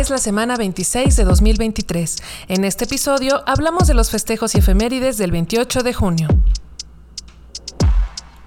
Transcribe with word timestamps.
Es 0.00 0.08
la 0.08 0.16
semana 0.16 0.56
26 0.56 1.14
de 1.14 1.24
2023. 1.24 2.16
En 2.48 2.64
este 2.64 2.86
episodio 2.86 3.42
hablamos 3.46 3.86
de 3.86 3.92
los 3.92 4.10
festejos 4.10 4.54
y 4.54 4.58
efemérides 4.58 5.18
del 5.18 5.30
28 5.30 5.82
de 5.82 5.92
junio. 5.92 6.28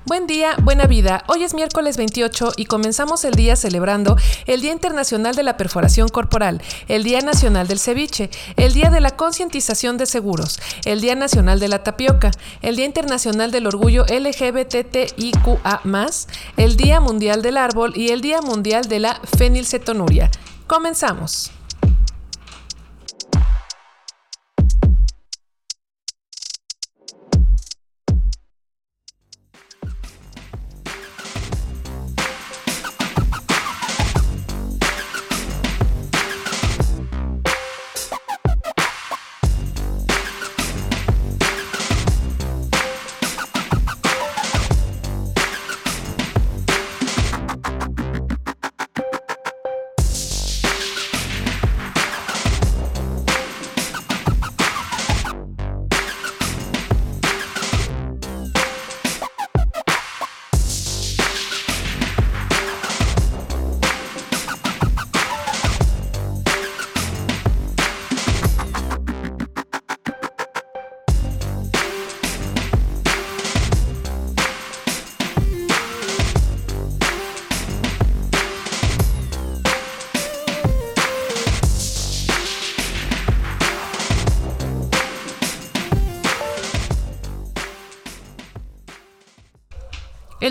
Buen 0.06 0.26
día, 0.26 0.56
buena 0.64 0.88
vida. 0.88 1.24
Hoy 1.28 1.44
es 1.44 1.54
miércoles 1.54 1.96
28 1.98 2.54
y 2.58 2.66
comenzamos 2.66 3.24
el 3.24 3.36
día 3.36 3.56
celebrando 3.56 4.18
el 4.48 4.62
Día 4.62 4.72
Internacional 4.72 5.36
de 5.36 5.44
la 5.44 5.56
Perforación 5.56 6.10
Corporal, 6.10 6.60
el 6.88 7.04
Día 7.04 7.22
Nacional 7.22 7.68
del 7.68 7.80
Ceviche, 7.80 8.32
el 8.58 8.74
Día 8.74 8.90
de 8.90 9.00
la 9.00 9.12
Concientización 9.12 9.98
de 9.98 10.08
Seguros, 10.08 10.60
el 10.86 11.02
Día 11.02 11.14
Nacional 11.14 11.60
de 11.60 11.68
la 11.68 11.84
Tapioca, 11.84 12.32
el 12.64 12.78
Día 12.78 12.86
Internacional 12.86 13.52
del 13.52 13.68
Orgullo 13.68 14.06
LGBTIQA, 14.06 15.82
el 16.58 16.78
Día 16.78 17.00
Mundial 17.00 17.44
del 17.44 17.58
Árbol 17.58 17.94
y 17.96 18.10
el 18.10 18.22
Día 18.22 18.42
Mundial 18.42 18.86
de 18.86 19.00
la 19.00 19.22
Fenilcetonuria. 19.38 20.32
Comenzamos. 20.74 21.52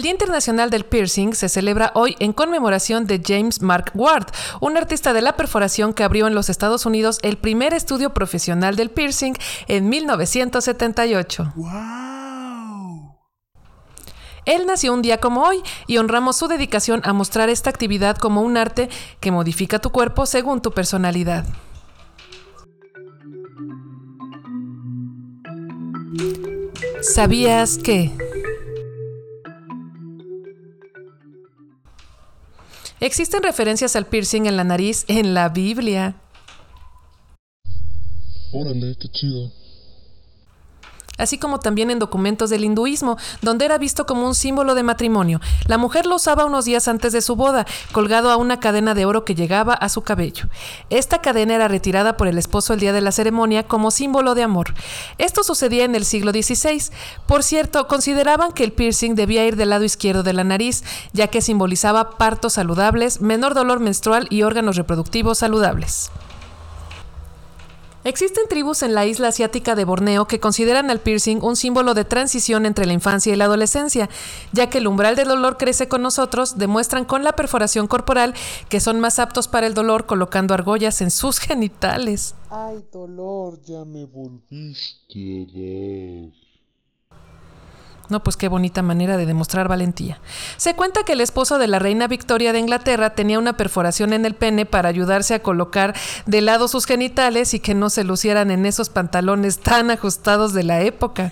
El 0.02 0.06
Día 0.06 0.12
Internacional 0.14 0.68
del 0.68 0.84
Piercing 0.84 1.32
se 1.32 1.48
celebra 1.48 1.92
hoy 1.94 2.16
en 2.18 2.32
conmemoración 2.32 3.06
de 3.06 3.22
James 3.24 3.62
Mark 3.62 3.92
Ward, 3.94 4.26
un 4.60 4.76
artista 4.76 5.12
de 5.12 5.22
la 5.22 5.36
perforación 5.36 5.94
que 5.94 6.02
abrió 6.02 6.26
en 6.26 6.34
los 6.34 6.48
Estados 6.48 6.86
Unidos 6.86 7.20
el 7.22 7.38
primer 7.38 7.72
estudio 7.72 8.12
profesional 8.12 8.74
del 8.74 8.90
piercing 8.90 9.34
en 9.68 9.88
1978. 9.88 11.52
Él 14.44 14.66
nació 14.66 14.92
un 14.92 15.02
día 15.02 15.18
como 15.18 15.44
hoy 15.44 15.62
y 15.86 15.98
honramos 15.98 16.34
su 16.34 16.48
dedicación 16.48 17.00
a 17.04 17.12
mostrar 17.12 17.48
esta 17.48 17.70
actividad 17.70 18.16
como 18.16 18.42
un 18.42 18.56
arte 18.56 18.88
que 19.20 19.30
modifica 19.30 19.78
tu 19.78 19.92
cuerpo 19.92 20.26
según 20.26 20.60
tu 20.60 20.72
personalidad. 20.72 21.46
¿Sabías 27.02 27.78
que... 27.78 28.31
Existen 33.02 33.42
referencias 33.42 33.96
al 33.96 34.06
piercing 34.06 34.46
en 34.46 34.56
la 34.56 34.62
nariz 34.62 35.04
en 35.08 35.34
la 35.34 35.48
Biblia. 35.48 36.14
Órale, 38.52 38.94
qué 38.96 39.08
chido 39.08 39.50
así 41.22 41.38
como 41.38 41.60
también 41.60 41.90
en 41.90 41.98
documentos 41.98 42.50
del 42.50 42.64
hinduismo, 42.64 43.16
donde 43.40 43.64
era 43.64 43.78
visto 43.78 44.06
como 44.06 44.26
un 44.26 44.34
símbolo 44.34 44.74
de 44.74 44.82
matrimonio. 44.82 45.40
La 45.66 45.78
mujer 45.78 46.06
lo 46.06 46.16
usaba 46.16 46.44
unos 46.44 46.64
días 46.64 46.88
antes 46.88 47.12
de 47.12 47.22
su 47.22 47.36
boda, 47.36 47.66
colgado 47.92 48.30
a 48.30 48.36
una 48.36 48.60
cadena 48.60 48.94
de 48.94 49.04
oro 49.04 49.24
que 49.24 49.34
llegaba 49.34 49.74
a 49.74 49.88
su 49.88 50.02
cabello. 50.02 50.46
Esta 50.90 51.20
cadena 51.20 51.54
era 51.54 51.68
retirada 51.68 52.16
por 52.16 52.28
el 52.28 52.38
esposo 52.38 52.74
el 52.74 52.80
día 52.80 52.92
de 52.92 53.00
la 53.00 53.12
ceremonia 53.12 53.62
como 53.62 53.90
símbolo 53.90 54.34
de 54.34 54.42
amor. 54.42 54.74
Esto 55.18 55.42
sucedía 55.42 55.84
en 55.84 55.94
el 55.94 56.04
siglo 56.04 56.32
XVI. 56.32 56.90
Por 57.26 57.42
cierto, 57.42 57.86
consideraban 57.88 58.52
que 58.52 58.64
el 58.64 58.72
piercing 58.72 59.14
debía 59.14 59.46
ir 59.46 59.56
del 59.56 59.70
lado 59.70 59.84
izquierdo 59.84 60.22
de 60.22 60.32
la 60.32 60.44
nariz, 60.44 60.82
ya 61.12 61.28
que 61.28 61.40
simbolizaba 61.40 62.10
partos 62.18 62.54
saludables, 62.54 63.20
menor 63.20 63.54
dolor 63.54 63.80
menstrual 63.80 64.26
y 64.30 64.42
órganos 64.42 64.76
reproductivos 64.76 65.38
saludables. 65.38 66.10
Existen 68.04 68.48
tribus 68.48 68.82
en 68.82 68.94
la 68.94 69.06
isla 69.06 69.28
asiática 69.28 69.76
de 69.76 69.84
Borneo 69.84 70.26
que 70.26 70.40
consideran 70.40 70.90
al 70.90 70.98
piercing 70.98 71.38
un 71.40 71.54
símbolo 71.54 71.94
de 71.94 72.04
transición 72.04 72.66
entre 72.66 72.84
la 72.84 72.94
infancia 72.94 73.32
y 73.32 73.36
la 73.36 73.44
adolescencia, 73.44 74.10
ya 74.52 74.68
que 74.68 74.78
el 74.78 74.88
umbral 74.88 75.14
del 75.14 75.28
dolor 75.28 75.56
crece 75.56 75.86
con 75.86 76.02
nosotros, 76.02 76.58
demuestran 76.58 77.04
con 77.04 77.22
la 77.22 77.36
perforación 77.36 77.86
corporal 77.86 78.34
que 78.68 78.80
son 78.80 78.98
más 78.98 79.20
aptos 79.20 79.46
para 79.46 79.68
el 79.68 79.74
dolor 79.74 80.06
colocando 80.06 80.52
argollas 80.52 81.00
en 81.00 81.12
sus 81.12 81.38
genitales. 81.38 82.34
Ay, 82.50 82.84
dolor, 82.92 83.60
ya 83.62 83.84
me 83.84 84.04
volviste 84.04 85.46
a 86.28 86.41
no, 88.12 88.22
pues 88.22 88.36
qué 88.36 88.46
bonita 88.46 88.82
manera 88.82 89.16
de 89.16 89.26
demostrar 89.26 89.68
valentía. 89.68 90.20
Se 90.58 90.76
cuenta 90.76 91.02
que 91.02 91.14
el 91.14 91.22
esposo 91.22 91.58
de 91.58 91.66
la 91.66 91.78
reina 91.78 92.06
Victoria 92.06 92.52
de 92.52 92.58
Inglaterra 92.58 93.10
tenía 93.14 93.38
una 93.38 93.56
perforación 93.56 94.12
en 94.12 94.26
el 94.26 94.34
pene 94.34 94.66
para 94.66 94.90
ayudarse 94.90 95.34
a 95.34 95.42
colocar 95.42 95.94
de 96.26 96.42
lado 96.42 96.68
sus 96.68 96.84
genitales 96.84 97.54
y 97.54 97.60
que 97.60 97.74
no 97.74 97.88
se 97.88 98.04
lucieran 98.04 98.50
en 98.50 98.66
esos 98.66 98.90
pantalones 98.90 99.60
tan 99.60 99.90
ajustados 99.90 100.52
de 100.52 100.62
la 100.62 100.82
época. 100.82 101.30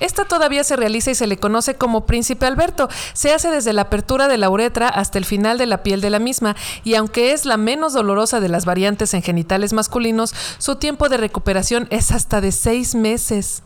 Esta 0.00 0.24
todavía 0.24 0.64
se 0.64 0.76
realiza 0.76 1.10
y 1.10 1.14
se 1.14 1.26
le 1.26 1.38
conoce 1.38 1.76
como 1.76 2.06
príncipe 2.06 2.46
Alberto. 2.46 2.88
Se 3.12 3.32
hace 3.32 3.50
desde 3.50 3.72
la 3.72 3.82
apertura 3.82 4.28
de 4.28 4.38
la 4.38 4.50
uretra 4.50 4.88
hasta 4.88 5.18
el 5.18 5.24
final 5.24 5.58
de 5.58 5.66
la 5.66 5.82
piel 5.82 6.00
de 6.00 6.10
la 6.10 6.18
misma 6.18 6.56
y 6.84 6.94
aunque 6.94 7.32
es 7.32 7.44
la 7.44 7.56
menos 7.56 7.92
dolorosa 7.92 8.40
de 8.40 8.48
las 8.48 8.64
variantes 8.64 9.14
en 9.14 9.22
genitales 9.22 9.72
masculinos, 9.72 10.34
su 10.58 10.76
tiempo 10.76 11.08
de 11.08 11.16
recuperación 11.16 11.88
es 11.90 12.12
hasta 12.12 12.40
de 12.40 12.52
seis 12.52 12.94
meses. 12.94 13.62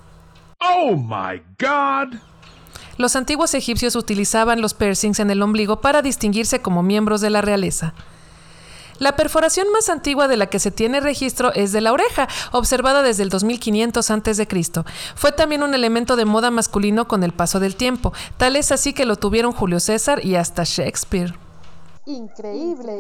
¡Oh, 0.61 0.97
my 0.97 1.43
God! 1.59 2.19
Los 2.97 3.17
antiguos 3.17 3.55
egipcios 3.55 3.97
utilizaban 3.97 4.61
los 4.61 4.75
piercings 4.75 5.19
en 5.19 5.31
el 5.31 5.43
ombligo 5.43 5.81
para 5.81 6.03
distinguirse 6.03 6.61
como 6.61 6.83
miembros 6.83 7.21
de 7.21 7.31
la 7.31 7.41
realeza. 7.41 7.95
La 9.03 9.17
perforación 9.17 9.67
más 9.73 9.89
antigua 9.89 10.29
de 10.29 10.37
la 10.37 10.47
que 10.47 10.61
se 10.61 10.71
tiene 10.71 11.01
registro 11.01 11.53
es 11.55 11.73
de 11.73 11.81
la 11.81 11.91
oreja, 11.91 12.29
observada 12.53 13.03
desde 13.03 13.25
el 13.25 13.31
2500 13.31 14.09
a.C. 14.09 14.47
Fue 15.17 15.33
también 15.33 15.65
un 15.65 15.75
elemento 15.75 16.15
de 16.15 16.25
moda 16.25 16.53
masculino 16.53 17.09
con 17.09 17.25
el 17.25 17.33
paso 17.33 17.59
del 17.59 17.75
tiempo, 17.75 18.13
tal 18.37 18.55
es 18.55 18.71
así 18.71 18.93
que 18.93 19.05
lo 19.05 19.17
tuvieron 19.17 19.51
Julio 19.51 19.81
César 19.81 20.25
y 20.25 20.37
hasta 20.37 20.63
Shakespeare. 20.63 21.35
Increíble. 22.07 22.93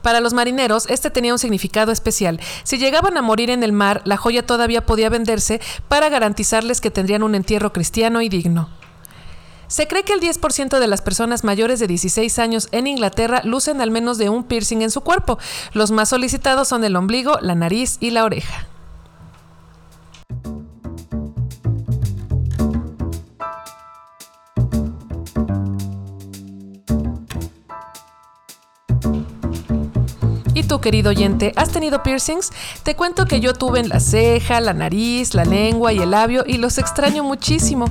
Para 0.00 0.20
los 0.20 0.32
marineros, 0.32 0.86
este 0.88 1.10
tenía 1.10 1.34
un 1.34 1.38
significado 1.38 1.92
especial. 1.92 2.40
Si 2.62 2.78
llegaban 2.78 3.18
a 3.18 3.22
morir 3.22 3.50
en 3.50 3.62
el 3.62 3.72
mar, 3.72 4.00
la 4.06 4.16
joya 4.16 4.46
todavía 4.46 4.86
podía 4.86 5.10
venderse 5.10 5.60
para 5.88 6.08
garantizarles 6.08 6.80
que 6.80 6.90
tendrían 6.90 7.22
un 7.22 7.34
entierro 7.34 7.74
cristiano 7.74 8.22
y 8.22 8.30
digno. 8.30 8.70
Se 9.66 9.86
cree 9.88 10.02
que 10.02 10.12
el 10.12 10.20
10% 10.20 10.78
de 10.78 10.86
las 10.86 11.02
personas 11.02 11.44
mayores 11.44 11.80
de 11.80 11.86
16 11.86 12.38
años 12.38 12.68
en 12.72 12.86
Inglaterra 12.86 13.42
lucen 13.44 13.80
al 13.80 13.90
menos 13.90 14.18
de 14.18 14.28
un 14.28 14.44
piercing 14.44 14.82
en 14.82 14.90
su 14.90 15.00
cuerpo. 15.00 15.38
Los 15.72 15.90
más 15.90 16.08
solicitados 16.08 16.68
son 16.68 16.84
el 16.84 16.96
ombligo, 16.96 17.38
la 17.40 17.54
nariz 17.54 17.96
y 18.00 18.10
la 18.10 18.24
oreja. 18.24 18.66
Tú, 30.66 30.80
querido 30.80 31.10
oyente, 31.10 31.52
has 31.56 31.70
tenido 31.70 32.02
piercings? 32.02 32.50
Te 32.82 32.94
cuento 32.96 33.26
que 33.26 33.40
yo 33.40 33.54
tuve 33.54 33.80
en 33.80 33.88
la 33.88 34.00
ceja, 34.00 34.60
la 34.60 34.72
nariz, 34.74 35.34
la 35.34 35.44
lengua 35.44 35.92
y 35.92 35.98
el 35.98 36.10
labio 36.10 36.44
y 36.46 36.58
los 36.58 36.78
extraño 36.78 37.24
muchísimo. 37.24 37.86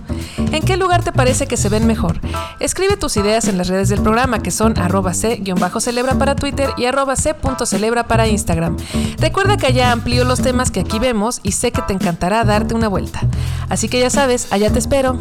¿En 0.51 0.63
qué 0.63 0.77
lugar 0.77 1.03
te 1.03 1.11
parece 1.11 1.47
que 1.47 1.57
se 1.57 1.69
ven 1.69 1.87
mejor? 1.87 2.19
Escribe 2.59 2.97
tus 2.97 3.17
ideas 3.17 3.47
en 3.47 3.57
las 3.57 3.67
redes 3.67 3.89
del 3.89 4.01
programa 4.01 4.39
que 4.39 4.51
son 4.51 4.77
arroba 4.77 5.13
c-celebra 5.13 6.15
para 6.15 6.35
Twitter 6.35 6.69
y 6.77 6.85
arroba 6.85 7.15
c.celebra 7.15 8.07
para 8.07 8.27
Instagram. 8.27 8.77
Recuerda 9.17 9.57
que 9.57 9.67
allá 9.67 9.91
amplío 9.91 10.23
los 10.25 10.41
temas 10.41 10.71
que 10.71 10.81
aquí 10.81 10.99
vemos 10.99 11.39
y 11.43 11.53
sé 11.53 11.71
que 11.71 11.81
te 11.81 11.93
encantará 11.93 12.43
darte 12.43 12.75
una 12.75 12.87
vuelta. 12.87 13.21
Así 13.69 13.89
que 13.89 13.99
ya 13.99 14.09
sabes, 14.09 14.47
allá 14.51 14.71
te 14.71 14.79
espero. 14.79 15.17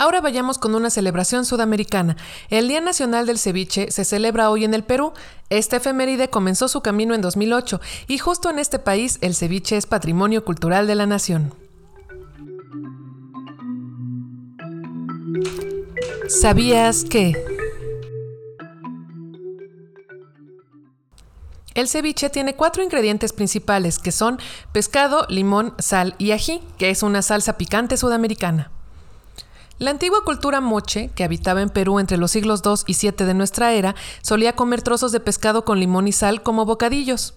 Ahora 0.00 0.22
vayamos 0.22 0.56
con 0.56 0.74
una 0.74 0.88
celebración 0.88 1.44
sudamericana. 1.44 2.16
El 2.48 2.68
Día 2.68 2.80
Nacional 2.80 3.26
del 3.26 3.38
Ceviche 3.38 3.90
se 3.90 4.06
celebra 4.06 4.48
hoy 4.48 4.64
en 4.64 4.72
el 4.72 4.82
Perú. 4.82 5.12
Esta 5.50 5.76
efeméride 5.76 6.30
comenzó 6.30 6.68
su 6.68 6.80
camino 6.80 7.14
en 7.14 7.20
2008 7.20 7.82
y 8.08 8.16
justo 8.16 8.48
en 8.48 8.58
este 8.58 8.78
país 8.78 9.18
el 9.20 9.34
ceviche 9.34 9.76
es 9.76 9.84
patrimonio 9.84 10.42
cultural 10.42 10.86
de 10.86 10.94
la 10.94 11.04
nación. 11.04 11.52
¿Sabías 16.30 17.04
que? 17.04 17.34
El 21.74 21.88
ceviche 21.88 22.30
tiene 22.30 22.56
cuatro 22.56 22.82
ingredientes 22.82 23.34
principales 23.34 23.98
que 23.98 24.12
son 24.12 24.38
pescado, 24.72 25.26
limón, 25.28 25.74
sal 25.78 26.14
y 26.16 26.30
ají, 26.30 26.62
que 26.78 26.88
es 26.88 27.02
una 27.02 27.20
salsa 27.20 27.58
picante 27.58 27.98
sudamericana. 27.98 28.70
La 29.80 29.90
antigua 29.90 30.18
cultura 30.26 30.60
moche, 30.60 31.10
que 31.14 31.24
habitaba 31.24 31.62
en 31.62 31.70
Perú 31.70 32.00
entre 32.00 32.18
los 32.18 32.32
siglos 32.32 32.60
II 32.62 32.84
y 32.86 32.94
VII 32.94 33.24
de 33.24 33.32
nuestra 33.32 33.72
era, 33.72 33.94
solía 34.20 34.54
comer 34.54 34.82
trozos 34.82 35.10
de 35.10 35.20
pescado 35.20 35.64
con 35.64 35.80
limón 35.80 36.06
y 36.06 36.12
sal 36.12 36.42
como 36.42 36.66
bocadillos. 36.66 37.32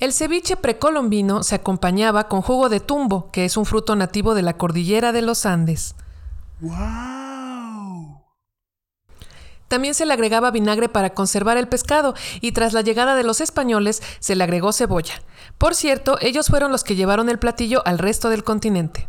El 0.00 0.12
ceviche 0.12 0.56
precolombino 0.56 1.44
se 1.44 1.54
acompañaba 1.54 2.26
con 2.26 2.42
jugo 2.42 2.68
de 2.68 2.80
tumbo, 2.80 3.30
que 3.30 3.44
es 3.44 3.56
un 3.56 3.66
fruto 3.66 3.94
nativo 3.94 4.34
de 4.34 4.42
la 4.42 4.56
cordillera 4.56 5.12
de 5.12 5.22
los 5.22 5.46
Andes. 5.46 5.94
¡Wow! 6.58 8.20
También 9.68 9.94
se 9.94 10.06
le 10.06 10.14
agregaba 10.14 10.50
vinagre 10.50 10.88
para 10.88 11.10
conservar 11.10 11.56
el 11.56 11.68
pescado 11.68 12.14
y 12.40 12.50
tras 12.50 12.72
la 12.72 12.80
llegada 12.82 13.14
de 13.14 13.22
los 13.22 13.40
españoles 13.40 14.02
se 14.18 14.34
le 14.34 14.42
agregó 14.42 14.72
cebolla. 14.72 15.22
Por 15.56 15.76
cierto, 15.76 16.18
ellos 16.20 16.48
fueron 16.48 16.72
los 16.72 16.82
que 16.82 16.96
llevaron 16.96 17.28
el 17.28 17.38
platillo 17.38 17.80
al 17.86 18.00
resto 18.00 18.28
del 18.28 18.42
continente. 18.42 19.08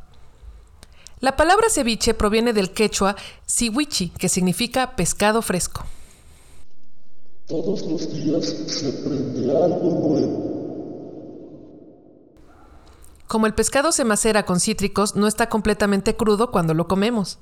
La 1.23 1.37
palabra 1.37 1.69
ceviche 1.69 2.13
proviene 2.13 2.51
del 2.51 2.71
quechua 2.71 3.15
siwichi, 3.45 4.09
que 4.09 4.27
significa 4.27 4.97
pescado 4.97 5.41
fresco. 5.41 5.85
Todos 7.47 7.81
los 7.83 8.13
días 8.13 8.45
se 8.67 8.87
algo 8.89 10.01
nuevo. 10.05 10.53
Como 13.25 13.45
el 13.47 13.53
pescado 13.53 13.93
se 13.93 14.03
macera 14.03 14.43
con 14.43 14.59
cítricos, 14.59 15.15
no 15.15 15.27
está 15.27 15.47
completamente 15.47 16.17
crudo 16.17 16.51
cuando 16.51 16.73
lo 16.73 16.89
comemos. 16.89 17.39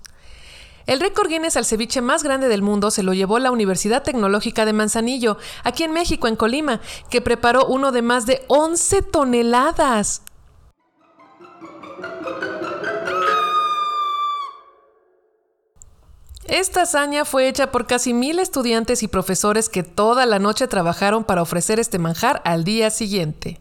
El 0.86 1.00
récord 1.00 1.30
Guinness 1.30 1.58
al 1.58 1.66
ceviche 1.66 2.02
más 2.02 2.22
grande 2.22 2.50
del 2.50 2.62
mundo 2.62 2.92
se 2.92 3.02
lo 3.02 3.16
llevó 3.16 3.40
la 3.40 3.50
Universidad 3.50 4.04
Tecnológica 4.04 4.64
de 4.66 4.74
Manzanillo, 4.74 5.40
aquí 5.64 5.82
en 5.82 5.92
México, 5.92 6.28
en 6.28 6.36
Colima, 6.36 6.82
que 7.10 7.22
preparó 7.22 7.66
uno 7.66 7.92
de 7.92 8.04
más 8.04 8.28
de 8.28 8.46
11 8.48 9.02
toneladas. 9.02 10.22
Esta 16.52 16.82
hazaña 16.82 17.24
fue 17.24 17.48
hecha 17.48 17.72
por 17.72 17.88
casi 17.88 18.14
mil 18.14 18.38
estudiantes 18.38 19.04
y 19.04 19.08
profesores 19.08 19.70
que 19.70 19.84
toda 19.84 20.26
la 20.26 20.38
noche 20.38 20.68
trabajaron 20.68 21.24
para 21.24 21.42
ofrecer 21.42 21.80
este 21.80 21.98
manjar 21.98 22.42
al 22.44 22.66
día 22.66 22.90
siguiente. 22.90 23.61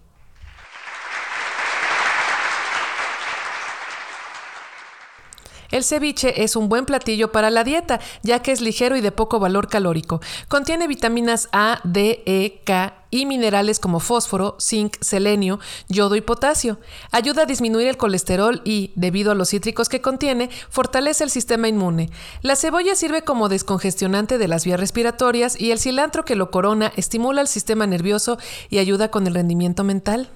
El 5.71 5.85
ceviche 5.85 6.43
es 6.43 6.57
un 6.57 6.69
buen 6.69 6.85
platillo 6.85 7.33
para 7.33 7.51
la 7.51 7.65
dieta, 7.65 8.01
ya 8.23 8.41
que 8.41 8.53
es 8.53 8.61
ligero 8.61 8.97
y 8.97 9.01
de 9.01 9.13
poco 9.13 9.39
valor 9.39 9.69
calórico. 9.69 10.21
Contiene 10.49 10.89
vitaminas 10.89 11.49
A, 11.53 11.81
D, 11.85 12.23
E, 12.27 12.63
K 12.65 12.97
y 13.11 13.27
minerales 13.27 13.81
como 13.81 14.01
fósforo, 14.01 14.57
zinc, 14.61 14.97
selenio, 15.01 15.59
yodo 15.89 16.17
y 16.17 16.21
potasio. 16.21 16.79
Ayuda 17.11 17.43
a 17.43 17.47
disminuir 17.47 17.89
el 17.89 17.97
colesterol 17.97 18.63
y, 18.65 18.93
debido 18.95 19.33
a 19.33 19.35
los 19.35 19.51
cítricos 19.51 19.89
que 19.89 20.01
contiene, 20.01 20.51
fortalece 20.69 21.25
el 21.25 21.31
sistema 21.31 21.69
inmune. 21.69 22.11
La 22.43 22.57
cebolla 22.57 22.95
sirve 22.95 23.23
como 23.23 23.49
descongestionante 23.49 24.39
de 24.39 24.49
las 24.49 24.65
vías 24.65 24.81
respiratorias 24.81 25.61
y 25.61 25.73
el 25.73 25.81
cilantro 25.81 26.25
que 26.25 26.37
lo 26.37 26.51
corona 26.51 26.93
estimula 26.97 27.41
el 27.41 27.49
sistema 27.49 27.87
nervioso 27.87 28.39
y 28.69 28.79
ayuda 28.79 29.11
con 29.11 29.27
el 29.27 29.35
rendimiento 29.35 29.85
mental. 29.85 30.31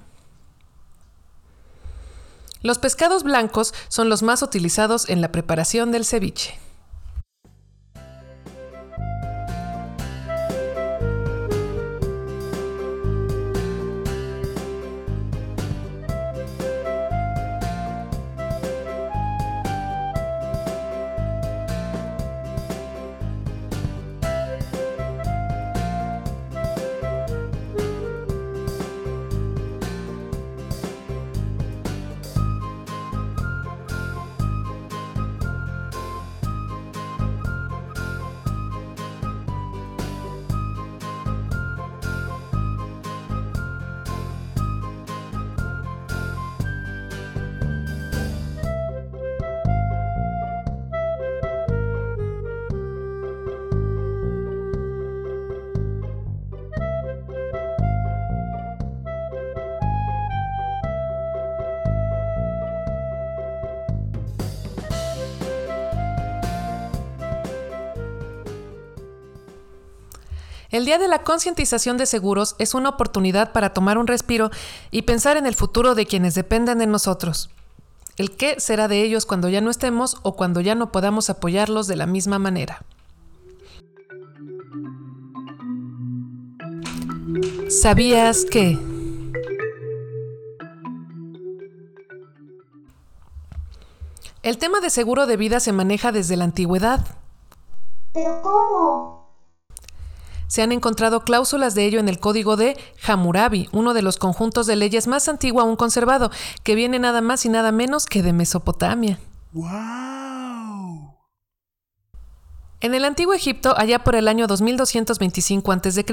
Los 2.64 2.78
pescados 2.78 3.24
blancos 3.24 3.74
son 3.88 4.08
los 4.08 4.22
más 4.22 4.40
utilizados 4.40 5.10
en 5.10 5.20
la 5.20 5.30
preparación 5.30 5.92
del 5.92 6.06
ceviche. 6.06 6.58
El 70.74 70.86
Día 70.86 70.98
de 70.98 71.06
la 71.06 71.22
Concientización 71.22 71.98
de 71.98 72.04
Seguros 72.04 72.56
es 72.58 72.74
una 72.74 72.88
oportunidad 72.88 73.52
para 73.52 73.72
tomar 73.72 73.96
un 73.96 74.08
respiro 74.08 74.50
y 74.90 75.02
pensar 75.02 75.36
en 75.36 75.46
el 75.46 75.54
futuro 75.54 75.94
de 75.94 76.04
quienes 76.04 76.34
dependen 76.34 76.78
de 76.78 76.88
nosotros. 76.88 77.48
El 78.16 78.32
qué 78.36 78.58
será 78.58 78.88
de 78.88 79.00
ellos 79.00 79.24
cuando 79.24 79.48
ya 79.48 79.60
no 79.60 79.70
estemos 79.70 80.16
o 80.24 80.34
cuando 80.34 80.60
ya 80.60 80.74
no 80.74 80.90
podamos 80.90 81.30
apoyarlos 81.30 81.86
de 81.86 81.94
la 81.94 82.06
misma 82.06 82.40
manera. 82.40 82.82
¿Sabías 87.68 88.44
que? 88.44 88.76
El 94.42 94.58
tema 94.58 94.80
de 94.80 94.90
seguro 94.90 95.26
de 95.26 95.36
vida 95.36 95.60
se 95.60 95.70
maneja 95.70 96.10
desde 96.10 96.36
la 96.36 96.42
antigüedad. 96.42 97.06
¿Pero 98.12 98.42
cómo? 98.42 99.13
Se 100.54 100.62
han 100.62 100.70
encontrado 100.70 101.24
cláusulas 101.24 101.74
de 101.74 101.84
ello 101.84 101.98
en 101.98 102.08
el 102.08 102.20
Código 102.20 102.56
de 102.56 102.76
Hammurabi, 103.04 103.68
uno 103.72 103.92
de 103.92 104.02
los 104.02 104.18
conjuntos 104.18 104.68
de 104.68 104.76
leyes 104.76 105.08
más 105.08 105.28
antiguo 105.28 105.60
aún 105.60 105.74
conservado, 105.74 106.30
que 106.62 106.76
viene 106.76 107.00
nada 107.00 107.20
más 107.20 107.44
y 107.44 107.48
nada 107.48 107.72
menos 107.72 108.06
que 108.06 108.22
de 108.22 108.32
Mesopotamia. 108.32 109.18
¡Wow! 109.50 111.16
En 112.80 112.94
el 112.94 113.04
antiguo 113.04 113.34
Egipto, 113.34 113.74
allá 113.76 114.04
por 114.04 114.14
el 114.14 114.28
año 114.28 114.46
2225 114.46 115.72
a.C., 115.72 116.04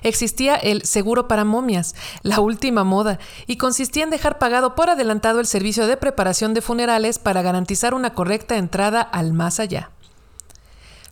existía 0.00 0.54
el 0.54 0.86
seguro 0.86 1.28
para 1.28 1.44
momias, 1.44 1.94
la 2.22 2.40
última 2.40 2.84
moda, 2.84 3.18
y 3.46 3.58
consistía 3.58 4.04
en 4.04 4.08
dejar 4.08 4.38
pagado 4.38 4.74
por 4.74 4.88
adelantado 4.88 5.40
el 5.40 5.46
servicio 5.46 5.86
de 5.86 5.98
preparación 5.98 6.54
de 6.54 6.62
funerales 6.62 7.18
para 7.18 7.42
garantizar 7.42 7.92
una 7.92 8.14
correcta 8.14 8.56
entrada 8.56 9.02
al 9.02 9.34
más 9.34 9.60
allá. 9.60 9.90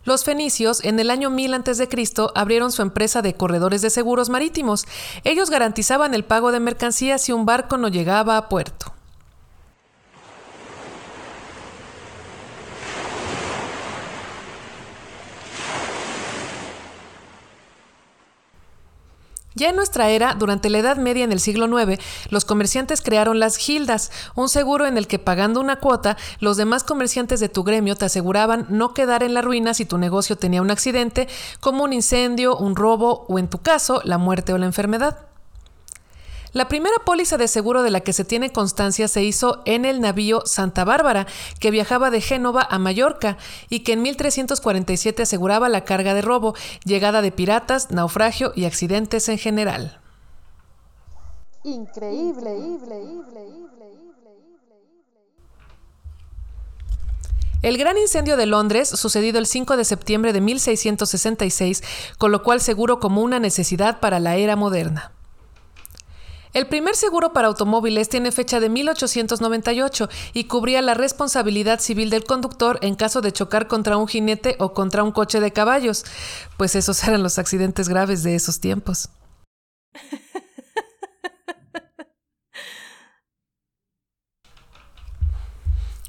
Los 0.05 0.23
fenicios, 0.23 0.83
en 0.83 0.99
el 0.99 1.09
año 1.09 1.29
1000 1.29 1.53
a.C., 1.53 1.87
abrieron 2.35 2.71
su 2.71 2.81
empresa 2.81 3.21
de 3.21 3.35
corredores 3.35 3.81
de 3.81 3.89
seguros 3.89 4.29
marítimos. 4.29 4.85
Ellos 5.23 5.49
garantizaban 5.49 6.13
el 6.13 6.25
pago 6.25 6.51
de 6.51 6.59
mercancías 6.59 7.21
si 7.21 7.31
un 7.31 7.45
barco 7.45 7.77
no 7.77 7.87
llegaba 7.87 8.37
a 8.37 8.49
puerto. 8.49 8.93
Ya 19.55 19.69
en 19.69 19.75
nuestra 19.75 20.09
era, 20.09 20.33
durante 20.33 20.69
la 20.69 20.79
Edad 20.79 20.97
Media 20.97 21.23
en 21.23 21.31
el 21.31 21.39
siglo 21.39 21.67
IX, 21.67 22.01
los 22.29 22.45
comerciantes 22.45 23.01
crearon 23.01 23.39
las 23.39 23.57
gildas, 23.57 24.11
un 24.35 24.49
seguro 24.49 24.85
en 24.85 24.97
el 24.97 25.07
que 25.07 25.19
pagando 25.19 25.59
una 25.59 25.77
cuota, 25.77 26.17
los 26.39 26.57
demás 26.57 26.83
comerciantes 26.83 27.39
de 27.39 27.49
tu 27.49 27.63
gremio 27.63 27.95
te 27.95 28.05
aseguraban 28.05 28.65
no 28.69 28.93
quedar 28.93 29.23
en 29.23 29.33
la 29.33 29.41
ruina 29.41 29.73
si 29.73 29.85
tu 29.85 29.97
negocio 29.97 30.37
tenía 30.37 30.61
un 30.61 30.71
accidente, 30.71 31.27
como 31.59 31.83
un 31.83 31.93
incendio, 31.93 32.57
un 32.57 32.75
robo 32.75 33.25
o 33.29 33.39
en 33.39 33.47
tu 33.47 33.59
caso, 33.59 34.01
la 34.03 34.17
muerte 34.17 34.53
o 34.53 34.57
la 34.57 34.65
enfermedad. 34.65 35.32
La 36.53 36.67
primera 36.67 36.95
póliza 37.03 37.37
de 37.37 37.47
seguro 37.47 37.81
de 37.81 37.89
la 37.89 38.01
que 38.01 38.13
se 38.13 38.25
tiene 38.25 38.51
constancia 38.51 39.07
se 39.07 39.23
hizo 39.23 39.63
en 39.65 39.85
el 39.85 39.99
navío 39.99 40.43
Santa 40.45 40.85
Bárbara, 40.85 41.25
que 41.59 41.71
viajaba 41.71 42.11
de 42.11 42.21
Génova 42.21 42.67
a 42.69 42.77
Mallorca 42.77 43.37
y 43.69 43.79
que 43.79 43.93
en 43.93 44.03
1347 44.03 45.23
aseguraba 45.23 45.67
la 45.67 45.83
carga 45.83 46.13
de 46.13 46.21
robo, 46.21 46.53
llegada 46.85 47.23
de 47.23 47.31
piratas, 47.31 47.89
naufragio 47.89 48.53
y 48.55 48.65
accidentes 48.65 49.29
en 49.29 49.39
general. 49.39 49.99
Increíble. 51.63 52.51
El 57.63 57.77
gran 57.77 57.97
incendio 57.97 58.37
de 58.37 58.45
Londres, 58.45 58.89
sucedido 58.89 59.39
el 59.39 59.47
5 59.47 59.75
de 59.75 59.85
septiembre 59.85 60.33
de 60.33 60.41
1666, 60.41 61.81
colocó 62.19 62.51
al 62.51 62.61
seguro 62.61 62.99
como 62.99 63.21
una 63.21 63.39
necesidad 63.39 63.99
para 63.99 64.19
la 64.19 64.35
era 64.35 64.55
moderna. 64.55 65.13
El 66.53 66.67
primer 66.67 66.95
seguro 66.95 67.33
para 67.33 67.47
automóviles 67.47 68.09
tiene 68.09 68.31
fecha 68.31 68.59
de 68.59 68.69
1898 68.69 70.07
y 70.33 70.43
cubría 70.43 70.83
la 70.83 70.93
responsabilidad 70.93 71.79
civil 71.79 72.11
del 72.11 72.25
conductor 72.25 72.77
en 72.83 72.93
caso 72.93 73.21
de 73.21 73.31
chocar 73.31 73.67
contra 73.67 73.97
un 73.97 74.07
jinete 74.07 74.55
o 74.59 74.73
contra 74.73 75.03
un 75.03 75.11
coche 75.11 75.39
de 75.39 75.51
caballos, 75.51 76.05
pues 76.57 76.75
esos 76.75 77.03
eran 77.03 77.23
los 77.23 77.39
accidentes 77.39 77.89
graves 77.89 78.21
de 78.21 78.35
esos 78.35 78.59
tiempos. 78.59 79.09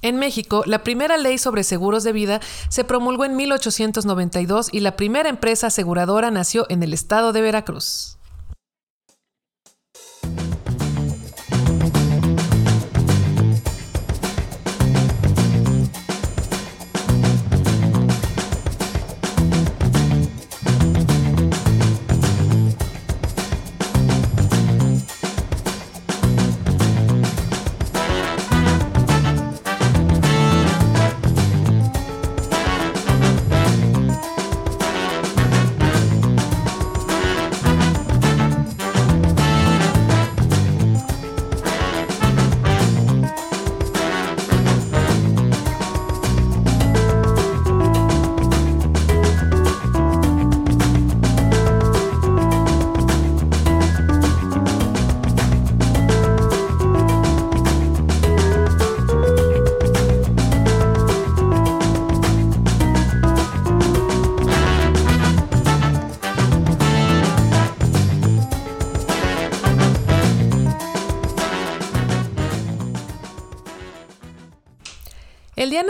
En 0.03 0.19
México, 0.19 0.65
la 0.67 0.85
primera 0.85 1.17
ley 1.17 1.39
sobre 1.39 1.65
seguros 1.65 2.05
de 2.05 2.13
vida 2.13 2.41
se 2.69 2.85
promulgó 2.85 3.25
en 3.25 3.37
1892 3.37 4.69
y 4.71 4.81
la 4.81 4.97
primera 4.97 5.31
empresa 5.31 5.69
aseguradora 5.69 6.31
nació 6.31 6.67
en 6.69 6.83
el 6.83 6.93
estado 6.93 7.33
de 7.33 7.41
Veracruz. 7.41 8.19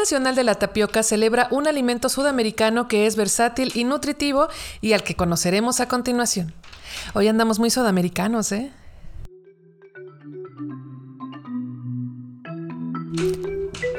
Nacional 0.05 0.35
de 0.35 0.45
la 0.45 0.57
Tapioca 0.57 1.03
celebra 1.03 1.49
un 1.51 1.67
alimento 1.67 2.11
sudamericano 2.11 2.89
que 2.89 3.07
es 3.07 3.17
versátil 3.17 3.73
y 3.75 3.85
nutritivo 3.85 4.49
y 4.83 4.93
al 4.93 5.03
que 5.03 5.15
conoceremos 5.15 5.81
a 5.81 5.89
continuación. 5.89 6.53
Hoy 7.15 7.27
andamos 7.27 7.59
muy 7.59 7.71
sudamericanos, 7.71 8.53
¿eh? 8.53 8.71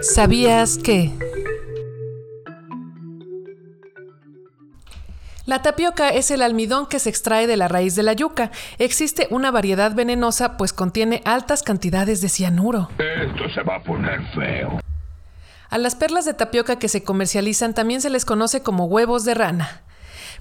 ¿Sabías 0.03 0.77
que? 0.77 1.11
La 5.47 5.63
tapioca 5.63 6.09
es 6.09 6.29
el 6.29 6.43
almidón 6.43 6.85
que 6.85 6.99
se 6.99 7.09
extrae 7.09 7.47
de 7.47 7.57
la 7.57 7.67
raíz 7.67 7.95
de 7.95 8.03
la 8.03 8.13
yuca. 8.13 8.51
Existe 8.77 9.27
una 9.31 9.49
variedad 9.49 9.95
venenosa 9.95 10.55
pues 10.55 10.71
contiene 10.71 11.23
altas 11.25 11.63
cantidades 11.63 12.21
de 12.21 12.29
cianuro. 12.29 12.89
Esto 12.99 13.49
se 13.55 13.63
va 13.63 13.77
a 13.77 13.81
poner 13.81 14.21
feo. 14.35 14.79
A 15.69 15.77
las 15.77 15.95
perlas 15.95 16.25
de 16.25 16.33
tapioca 16.33 16.77
que 16.77 16.89
se 16.89 17.03
comercializan 17.03 17.73
también 17.73 18.01
se 18.01 18.09
les 18.09 18.25
conoce 18.25 18.61
como 18.61 18.85
huevos 18.85 19.25
de 19.25 19.33
rana. 19.33 19.83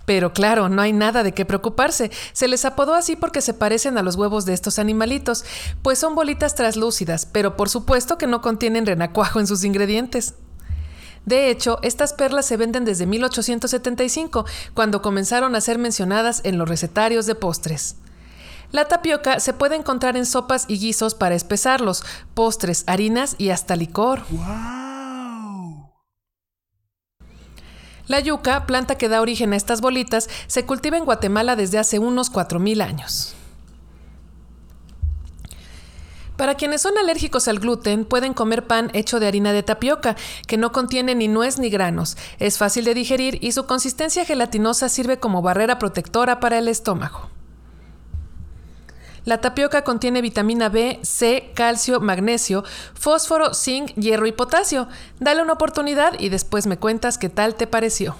Pero 0.06 0.32
claro, 0.32 0.68
no 0.68 0.82
hay 0.82 0.92
nada 0.92 1.22
de 1.22 1.32
qué 1.32 1.44
preocuparse. 1.44 2.10
Se 2.32 2.48
les 2.48 2.64
apodó 2.64 2.94
así 2.94 3.16
porque 3.16 3.40
se 3.40 3.54
parecen 3.54 3.96
a 3.96 4.02
los 4.02 4.16
huevos 4.16 4.44
de 4.44 4.52
estos 4.52 4.78
animalitos, 4.78 5.44
pues 5.82 5.98
son 5.98 6.14
bolitas 6.14 6.54
traslúcidas, 6.54 7.26
pero 7.26 7.56
por 7.56 7.68
supuesto 7.68 8.18
que 8.18 8.26
no 8.26 8.40
contienen 8.40 8.86
renacuajo 8.86 9.40
en 9.40 9.46
sus 9.46 9.64
ingredientes. 9.64 10.34
De 11.24 11.48
hecho, 11.48 11.78
estas 11.82 12.12
perlas 12.12 12.44
se 12.44 12.58
venden 12.58 12.84
desde 12.84 13.06
1875, 13.06 14.44
cuando 14.74 15.00
comenzaron 15.00 15.54
a 15.54 15.60
ser 15.62 15.78
mencionadas 15.78 16.42
en 16.44 16.58
los 16.58 16.68
recetarios 16.68 17.24
de 17.24 17.34
postres. 17.34 17.96
La 18.72 18.88
tapioca 18.88 19.40
se 19.40 19.54
puede 19.54 19.76
encontrar 19.76 20.16
en 20.16 20.26
sopas 20.26 20.66
y 20.68 20.78
guisos 20.78 21.14
para 21.14 21.34
espesarlos, 21.34 22.04
postres, 22.34 22.84
harinas 22.86 23.36
y 23.38 23.50
hasta 23.50 23.76
licor. 23.76 24.22
¡Wow! 24.30 24.93
La 28.06 28.20
yuca, 28.20 28.66
planta 28.66 28.96
que 28.96 29.08
da 29.08 29.20
origen 29.20 29.52
a 29.52 29.56
estas 29.56 29.80
bolitas, 29.80 30.28
se 30.46 30.66
cultiva 30.66 30.98
en 30.98 31.04
Guatemala 31.04 31.56
desde 31.56 31.78
hace 31.78 31.98
unos 31.98 32.30
4.000 32.30 32.82
años. 32.82 33.34
Para 36.36 36.56
quienes 36.56 36.82
son 36.82 36.98
alérgicos 36.98 37.46
al 37.46 37.60
gluten, 37.60 38.04
pueden 38.04 38.34
comer 38.34 38.66
pan 38.66 38.90
hecho 38.92 39.20
de 39.20 39.28
harina 39.28 39.52
de 39.52 39.62
tapioca, 39.62 40.16
que 40.48 40.56
no 40.56 40.72
contiene 40.72 41.14
ni 41.14 41.28
nuez 41.28 41.58
ni 41.58 41.70
granos. 41.70 42.16
Es 42.40 42.58
fácil 42.58 42.84
de 42.84 42.94
digerir 42.94 43.38
y 43.40 43.52
su 43.52 43.66
consistencia 43.66 44.24
gelatinosa 44.24 44.88
sirve 44.88 45.18
como 45.18 45.42
barrera 45.42 45.78
protectora 45.78 46.40
para 46.40 46.58
el 46.58 46.66
estómago. 46.66 47.30
La 49.24 49.40
tapioca 49.40 49.84
contiene 49.84 50.20
vitamina 50.20 50.68
B, 50.68 50.98
C, 51.02 51.50
calcio, 51.54 52.00
magnesio, 52.00 52.62
fósforo, 52.92 53.54
zinc, 53.54 53.94
hierro 53.94 54.26
y 54.26 54.32
potasio. 54.32 54.86
Dale 55.18 55.42
una 55.42 55.54
oportunidad 55.54 56.18
y 56.18 56.28
después 56.28 56.66
me 56.66 56.76
cuentas 56.76 57.16
qué 57.16 57.30
tal 57.30 57.54
te 57.54 57.66
pareció. 57.66 58.16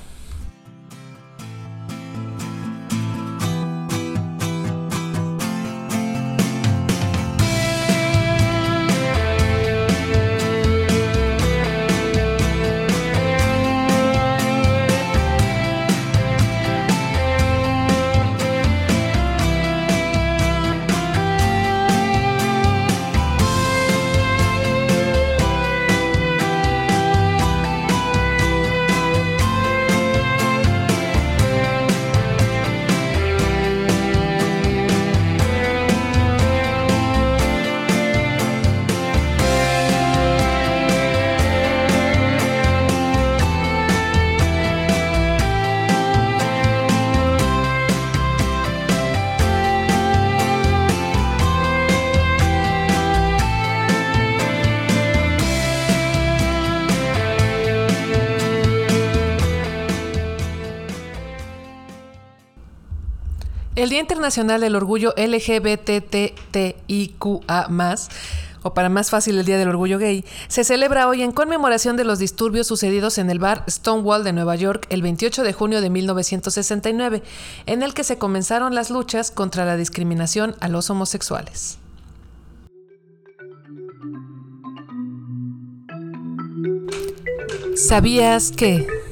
El 63.85 63.91
Día 63.91 64.01
Internacional 64.01 64.63
del 64.63 64.77
Orgullo 64.77 65.13
LGBTTIQA, 65.19 65.97
o 68.63 68.73
para 68.73 68.89
más 68.89 69.11
fácil 69.11 69.39
el 69.39 69.45
Día 69.45 69.59
del 69.59 69.69
Orgullo 69.69 69.99
Gay, 69.99 70.25
se 70.49 70.65
celebra 70.65 71.07
hoy 71.07 71.23
en 71.23 71.33
conmemoración 71.33 71.99
de 71.99 72.05
los 72.05 72.19
disturbios 72.19 72.67
sucedidos 72.67 73.19
en 73.19 73.29
el 73.29 73.39
bar 73.39 73.63
Stonewall 73.69 74.25
de 74.25 74.33
Nueva 74.33 74.57
York 74.57 74.87
el 74.89 75.03
28 75.03 75.43
de 75.43 75.53
junio 75.53 75.83
de 75.83 75.91
1969, 75.91 77.23
en 77.67 77.83
el 77.83 77.93
que 77.93 78.05
se 78.05 78.17
comenzaron 78.17 78.75
las 78.75 78.89
luchas 78.89 79.31
contra 79.31 79.67
la 79.67 79.77
discriminación 79.77 80.57
a 80.61 80.69
los 80.69 80.89
homosexuales. 80.89 81.77
¿Sabías 87.77 88.51
que? 88.51 89.04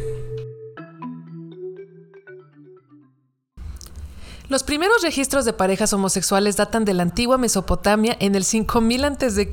Los 4.52 4.64
primeros 4.64 5.00
registros 5.00 5.46
de 5.46 5.54
parejas 5.54 5.94
homosexuales 5.94 6.58
datan 6.58 6.84
de 6.84 6.92
la 6.92 7.04
antigua 7.04 7.38
Mesopotamia 7.38 8.14
en 8.20 8.34
el 8.34 8.44
5000 8.44 9.04
a.C. 9.06 9.50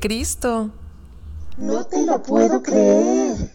No 1.56 1.86
te 1.86 2.04
lo 2.04 2.22
puedo 2.22 2.62
creer. 2.62 3.50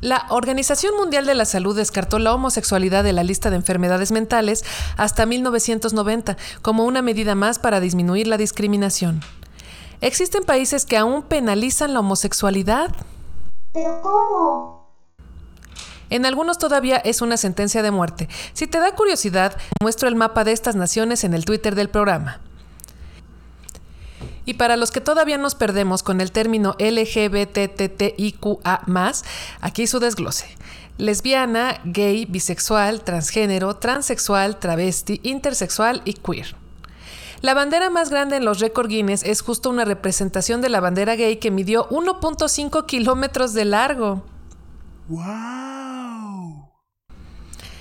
La 0.00 0.26
Organización 0.28 0.96
Mundial 0.96 1.24
de 1.24 1.36
la 1.36 1.44
Salud 1.44 1.76
descartó 1.76 2.18
la 2.18 2.34
homosexualidad 2.34 3.04
de 3.04 3.12
la 3.12 3.22
lista 3.22 3.48
de 3.50 3.54
enfermedades 3.54 4.10
mentales 4.10 4.64
hasta 4.96 5.24
1990 5.24 6.36
como 6.62 6.84
una 6.84 7.00
medida 7.00 7.36
más 7.36 7.60
para 7.60 7.78
disminuir 7.78 8.26
la 8.26 8.36
discriminación. 8.36 9.20
Existen 10.00 10.42
países 10.42 10.84
que 10.84 10.96
aún 10.96 11.22
penalizan 11.22 11.94
la 11.94 12.00
homosexualidad. 12.00 12.90
¿Pero 13.72 14.00
cómo? 14.02 14.75
En 16.10 16.26
algunos 16.26 16.58
todavía 16.58 16.96
es 16.96 17.20
una 17.20 17.36
sentencia 17.36 17.82
de 17.82 17.90
muerte. 17.90 18.28
Si 18.52 18.66
te 18.66 18.78
da 18.78 18.94
curiosidad, 18.94 19.56
muestro 19.82 20.08
el 20.08 20.14
mapa 20.14 20.44
de 20.44 20.52
estas 20.52 20.76
naciones 20.76 21.24
en 21.24 21.34
el 21.34 21.44
Twitter 21.44 21.74
del 21.74 21.88
programa. 21.88 22.40
Y 24.44 24.54
para 24.54 24.76
los 24.76 24.92
que 24.92 25.00
todavía 25.00 25.38
nos 25.38 25.56
perdemos 25.56 26.04
con 26.04 26.20
el 26.20 26.30
término 26.30 26.76
LGBTTIQA, 26.78 28.82
aquí 29.60 29.86
su 29.88 29.98
desglose. 29.98 30.46
Lesbiana, 30.98 31.80
gay, 31.84 32.26
bisexual, 32.26 33.02
transgénero, 33.02 33.76
transexual, 33.76 34.58
travesti, 34.58 35.20
intersexual 35.24 36.00
y 36.04 36.14
queer. 36.14 36.54
La 37.42 37.54
bandera 37.54 37.90
más 37.90 38.08
grande 38.08 38.36
en 38.36 38.44
los 38.44 38.60
récord 38.60 38.88
Guinness 38.88 39.22
es 39.22 39.42
justo 39.42 39.68
una 39.68 39.84
representación 39.84 40.62
de 40.62 40.70
la 40.70 40.80
bandera 40.80 41.16
gay 41.16 41.36
que 41.36 41.50
midió 41.50 41.88
1.5 41.90 42.86
kilómetros 42.86 43.52
de 43.52 43.64
largo. 43.66 44.24
¡Wow! 45.08 45.95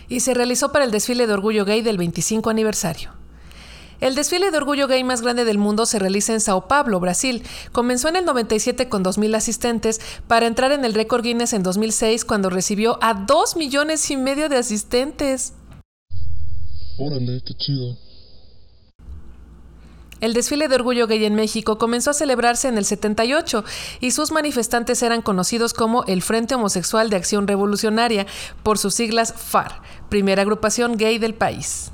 Y 0.07 0.21
se 0.21 0.33
realizó 0.33 0.71
para 0.71 0.85
el 0.85 0.91
desfile 0.91 1.27
de 1.27 1.33
orgullo 1.33 1.65
gay 1.65 1.81
del 1.81 1.97
25 1.97 2.49
aniversario. 2.49 3.11
El 4.01 4.13
desfile 4.15 4.51
de 4.51 4.57
orgullo 4.57 4.87
gay 4.87 5.03
más 5.03 5.21
grande 5.21 5.45
del 5.45 5.57
mundo 5.57 5.85
se 5.85 5.99
realiza 5.99 6.33
en 6.33 6.41
Sao 6.41 6.67
Paulo, 6.67 6.99
Brasil. 6.99 7.43
Comenzó 7.71 8.09
en 8.09 8.17
el 8.17 8.25
97 8.25 8.89
con 8.89 9.03
2.000 9.03 9.35
asistentes 9.35 10.01
para 10.27 10.47
entrar 10.47 10.71
en 10.73 10.83
el 10.83 10.93
récord 10.93 11.23
Guinness 11.23 11.53
en 11.53 11.63
2006 11.63 12.25
cuando 12.25 12.49
recibió 12.49 12.99
a 13.01 13.13
2 13.13 13.55
millones 13.55 14.09
y 14.11 14.17
medio 14.17 14.49
de 14.49 14.57
asistentes. 14.57 15.53
Órale, 16.97 17.41
qué 17.45 17.53
chido. 17.55 17.97
El 20.21 20.33
desfile 20.33 20.67
de 20.67 20.75
orgullo 20.75 21.07
gay 21.07 21.25
en 21.25 21.35
México 21.35 21.77
comenzó 21.77 22.11
a 22.11 22.13
celebrarse 22.13 22.67
en 22.67 22.77
el 22.77 22.85
78 22.85 23.65
y 23.99 24.11
sus 24.11 24.31
manifestantes 24.31 25.03
eran 25.03 25.21
conocidos 25.21 25.73
como 25.73 26.05
el 26.05 26.21
Frente 26.21 26.55
Homosexual 26.55 27.09
de 27.09 27.17
Acción 27.17 27.47
Revolucionaria, 27.47 28.25
por 28.63 28.77
sus 28.77 28.93
siglas 28.93 29.33
FAR, 29.35 29.81
primera 30.09 30.41
agrupación 30.41 30.97
gay 30.97 31.17
del 31.17 31.33
país. 31.33 31.91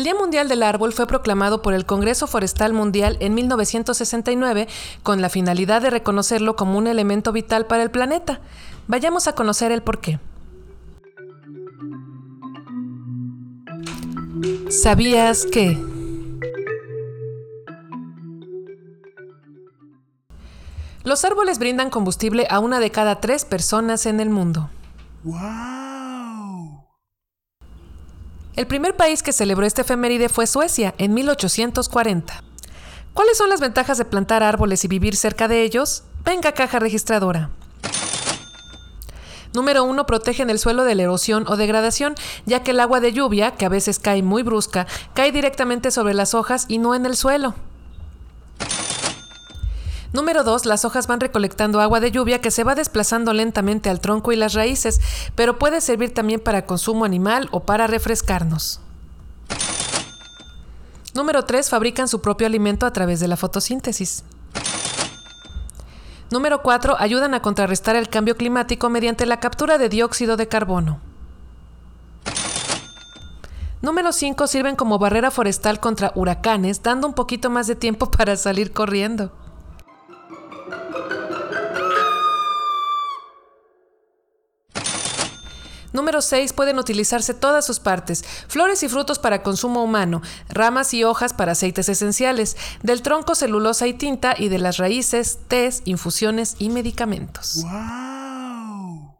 El 0.00 0.04
Día 0.04 0.14
Mundial 0.14 0.48
del 0.48 0.62
Árbol 0.62 0.94
fue 0.94 1.06
proclamado 1.06 1.60
por 1.60 1.74
el 1.74 1.84
Congreso 1.84 2.26
Forestal 2.26 2.72
Mundial 2.72 3.18
en 3.20 3.34
1969 3.34 4.66
con 5.02 5.20
la 5.20 5.28
finalidad 5.28 5.82
de 5.82 5.90
reconocerlo 5.90 6.56
como 6.56 6.78
un 6.78 6.86
elemento 6.86 7.32
vital 7.32 7.66
para 7.66 7.82
el 7.82 7.90
planeta. 7.90 8.40
Vayamos 8.88 9.28
a 9.28 9.34
conocer 9.34 9.72
el 9.72 9.82
porqué. 9.82 10.18
¿Sabías 14.70 15.44
que? 15.44 15.78
Los 21.04 21.26
árboles 21.26 21.58
brindan 21.58 21.90
combustible 21.90 22.46
a 22.48 22.58
una 22.58 22.80
de 22.80 22.90
cada 22.90 23.20
tres 23.20 23.44
personas 23.44 24.06
en 24.06 24.20
el 24.20 24.30
mundo. 24.30 24.70
¡Wow! 25.24 25.89
El 28.56 28.66
primer 28.66 28.96
país 28.96 29.22
que 29.22 29.32
celebró 29.32 29.64
este 29.64 29.82
efeméride 29.82 30.28
fue 30.28 30.46
Suecia 30.46 30.94
en 30.98 31.14
1840. 31.14 32.42
¿Cuáles 33.14 33.38
son 33.38 33.48
las 33.48 33.60
ventajas 33.60 33.98
de 33.98 34.04
plantar 34.04 34.42
árboles 34.42 34.84
y 34.84 34.88
vivir 34.88 35.16
cerca 35.16 35.48
de 35.48 35.62
ellos? 35.62 36.04
Venga, 36.24 36.52
caja 36.52 36.78
registradora. 36.78 37.50
Número 39.52 39.84
1. 39.84 40.06
Protegen 40.06 40.50
el 40.50 40.58
suelo 40.58 40.84
de 40.84 40.94
la 40.94 41.02
erosión 41.02 41.44
o 41.48 41.56
degradación, 41.56 42.14
ya 42.46 42.62
que 42.62 42.70
el 42.72 42.80
agua 42.80 43.00
de 43.00 43.12
lluvia, 43.12 43.52
que 43.52 43.66
a 43.66 43.68
veces 43.68 43.98
cae 43.98 44.22
muy 44.22 44.42
brusca, 44.42 44.86
cae 45.14 45.32
directamente 45.32 45.90
sobre 45.90 46.14
las 46.14 46.34
hojas 46.34 46.66
y 46.68 46.78
no 46.78 46.94
en 46.94 47.06
el 47.06 47.16
suelo. 47.16 47.54
Número 50.12 50.42
2. 50.42 50.66
Las 50.66 50.84
hojas 50.84 51.06
van 51.06 51.20
recolectando 51.20 51.80
agua 51.80 52.00
de 52.00 52.10
lluvia 52.10 52.40
que 52.40 52.50
se 52.50 52.64
va 52.64 52.74
desplazando 52.74 53.32
lentamente 53.32 53.90
al 53.90 54.00
tronco 54.00 54.32
y 54.32 54.36
las 54.36 54.54
raíces, 54.54 55.00
pero 55.36 55.58
puede 55.58 55.80
servir 55.80 56.12
también 56.12 56.40
para 56.40 56.66
consumo 56.66 57.04
animal 57.04 57.48
o 57.52 57.60
para 57.60 57.86
refrescarnos. 57.86 58.80
Número 61.14 61.44
3. 61.44 61.70
Fabrican 61.70 62.08
su 62.08 62.20
propio 62.20 62.46
alimento 62.46 62.86
a 62.86 62.92
través 62.92 63.20
de 63.20 63.28
la 63.28 63.36
fotosíntesis. 63.36 64.24
Número 66.30 66.62
4. 66.62 66.96
Ayudan 66.98 67.34
a 67.34 67.42
contrarrestar 67.42 67.94
el 67.94 68.08
cambio 68.08 68.36
climático 68.36 68.88
mediante 68.90 69.26
la 69.26 69.40
captura 69.40 69.78
de 69.78 69.88
dióxido 69.88 70.36
de 70.36 70.48
carbono. 70.48 71.00
Número 73.80 74.12
5. 74.12 74.46
Sirven 74.48 74.76
como 74.76 74.98
barrera 74.98 75.30
forestal 75.30 75.78
contra 75.80 76.12
huracanes, 76.14 76.82
dando 76.82 77.06
un 77.06 77.14
poquito 77.14 77.48
más 77.48 77.68
de 77.68 77.76
tiempo 77.76 78.10
para 78.10 78.36
salir 78.36 78.72
corriendo. 78.72 79.32
Número 85.92 86.22
6. 86.22 86.52
Pueden 86.52 86.78
utilizarse 86.78 87.34
todas 87.34 87.66
sus 87.66 87.80
partes. 87.80 88.24
Flores 88.48 88.82
y 88.82 88.88
frutos 88.88 89.18
para 89.18 89.42
consumo 89.42 89.82
humano, 89.82 90.22
ramas 90.48 90.94
y 90.94 91.04
hojas 91.04 91.34
para 91.34 91.52
aceites 91.52 91.88
esenciales, 91.88 92.56
del 92.82 93.02
tronco 93.02 93.34
celulosa 93.34 93.86
y 93.86 93.94
tinta 93.94 94.34
y 94.36 94.48
de 94.48 94.58
las 94.58 94.76
raíces, 94.76 95.40
tés, 95.48 95.82
infusiones 95.84 96.56
y 96.58 96.70
medicamentos. 96.70 97.64
¡Wow! 97.64 99.16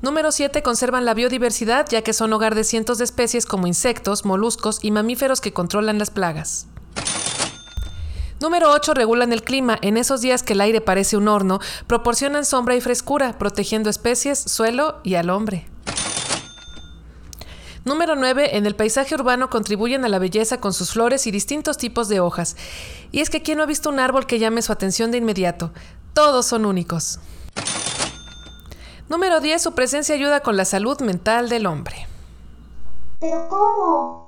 Número 0.00 0.32
7. 0.32 0.64
Conservan 0.64 1.04
la 1.04 1.14
biodiversidad 1.14 1.86
ya 1.88 2.02
que 2.02 2.12
son 2.12 2.32
hogar 2.32 2.56
de 2.56 2.64
cientos 2.64 2.98
de 2.98 3.04
especies 3.04 3.46
como 3.46 3.68
insectos, 3.68 4.24
moluscos 4.24 4.80
y 4.82 4.90
mamíferos 4.90 5.40
que 5.40 5.52
controlan 5.52 5.98
las 6.00 6.10
plagas. 6.10 6.66
Número 8.42 8.72
8. 8.72 8.94
Regulan 8.94 9.32
el 9.32 9.44
clima. 9.44 9.78
En 9.82 9.96
esos 9.96 10.20
días 10.20 10.42
que 10.42 10.54
el 10.54 10.60
aire 10.60 10.80
parece 10.80 11.16
un 11.16 11.28
horno, 11.28 11.60
proporcionan 11.86 12.44
sombra 12.44 12.74
y 12.74 12.80
frescura, 12.80 13.38
protegiendo 13.38 13.88
especies, 13.88 14.36
suelo 14.40 14.98
y 15.04 15.14
al 15.14 15.30
hombre. 15.30 15.64
Número 17.84 18.16
9. 18.16 18.56
En 18.56 18.66
el 18.66 18.74
paisaje 18.74 19.14
urbano 19.14 19.48
contribuyen 19.48 20.04
a 20.04 20.08
la 20.08 20.18
belleza 20.18 20.58
con 20.58 20.72
sus 20.72 20.90
flores 20.90 21.28
y 21.28 21.30
distintos 21.30 21.78
tipos 21.78 22.08
de 22.08 22.18
hojas. 22.18 22.56
Y 23.12 23.20
es 23.20 23.30
que 23.30 23.42
¿quién 23.42 23.58
no 23.58 23.62
ha 23.62 23.66
visto 23.66 23.88
un 23.90 24.00
árbol 24.00 24.26
que 24.26 24.40
llame 24.40 24.60
su 24.62 24.72
atención 24.72 25.12
de 25.12 25.18
inmediato? 25.18 25.70
Todos 26.12 26.44
son 26.44 26.66
únicos. 26.66 27.20
Número 29.08 29.38
10. 29.38 29.62
Su 29.62 29.72
presencia 29.72 30.16
ayuda 30.16 30.40
con 30.40 30.56
la 30.56 30.64
salud 30.64 31.00
mental 31.00 31.48
del 31.48 31.66
hombre. 31.66 32.08
¿Pero 33.20 33.46
cómo? 33.48 34.21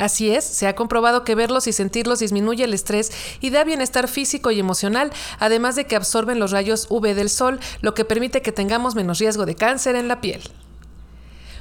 Así 0.00 0.30
es, 0.34 0.44
se 0.44 0.66
ha 0.66 0.74
comprobado 0.74 1.24
que 1.24 1.34
verlos 1.34 1.66
y 1.66 1.74
sentirlos 1.74 2.20
disminuye 2.20 2.64
el 2.64 2.72
estrés 2.72 3.12
y 3.42 3.50
da 3.50 3.64
bienestar 3.64 4.08
físico 4.08 4.50
y 4.50 4.58
emocional, 4.58 5.12
además 5.38 5.76
de 5.76 5.86
que 5.86 5.94
absorben 5.94 6.38
los 6.38 6.52
rayos 6.52 6.86
UV 6.88 7.14
del 7.14 7.28
sol, 7.28 7.60
lo 7.82 7.92
que 7.92 8.06
permite 8.06 8.40
que 8.40 8.50
tengamos 8.50 8.94
menos 8.94 9.18
riesgo 9.18 9.44
de 9.44 9.56
cáncer 9.56 9.96
en 9.96 10.08
la 10.08 10.22
piel. 10.22 10.40